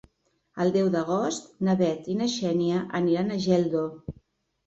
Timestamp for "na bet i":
1.67-2.17